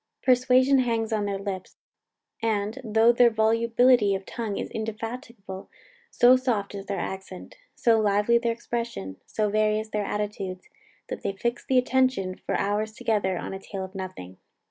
Persuasion 0.23 0.79
hangs 0.79 1.13
on 1.13 1.25
their 1.25 1.37
lips; 1.37 1.77
and, 2.41 2.81
though 2.83 3.11
their 3.11 3.29
volubility 3.29 4.15
of 4.15 4.25
tongue 4.25 4.57
is 4.57 4.71
indefatigable, 4.71 5.69
so 6.09 6.35
soft 6.35 6.73
is 6.73 6.87
their 6.87 6.97
accent, 6.97 7.55
so 7.75 7.99
lively 7.99 8.39
their 8.39 8.51
expression, 8.51 9.17
so 9.27 9.51
various 9.51 9.89
their 9.89 10.03
attitudes, 10.03 10.67
that 11.09 11.21
they 11.21 11.33
fix 11.33 11.63
the 11.63 11.77
attention 11.77 12.33
for 12.35 12.57
hours 12.57 12.93
together 12.93 13.37
on 13.37 13.53
a 13.53 13.59
tale 13.59 13.85
of 13.85 13.93
nothing. 13.93 14.37